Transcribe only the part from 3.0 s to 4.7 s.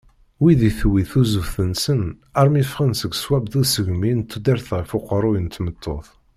seg sswab d usegmi n tudert